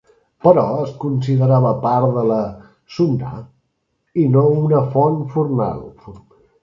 [0.43, 2.39] Però es considerava part de la
[2.95, 3.37] "sunnah",
[4.25, 5.85] i no una font formal.